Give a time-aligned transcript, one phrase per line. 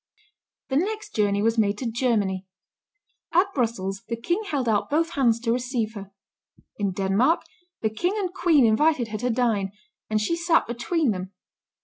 [0.69, 2.47] The next journey was made to Germany.
[3.33, 6.09] At Brussels, the King held out both hands to receive her.
[6.77, 7.43] In Denmark,
[7.83, 9.71] the King and Queen invited her to dine,
[10.09, 11.33] and she sat between them.